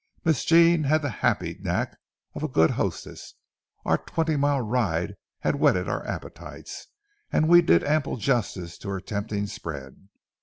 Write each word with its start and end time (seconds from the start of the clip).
Miss 0.25 0.45
Jean 0.45 0.85
had 0.85 1.03
the 1.03 1.11
happy 1.21 1.59
knack 1.61 1.95
of 2.33 2.41
a 2.41 2.47
good 2.47 2.71
hostess, 2.71 3.35
our 3.85 3.99
twenty 3.99 4.35
mile 4.35 4.59
ride 4.61 5.13
had 5.41 5.57
whetted 5.57 5.87
our 5.87 6.03
appetites, 6.07 6.87
and 7.31 7.47
we 7.47 7.61
did 7.61 7.83
ample 7.83 8.17
justice 8.17 8.79
to 8.79 8.89
her 8.89 8.99
tempting 8.99 9.45
spread. 9.45 10.07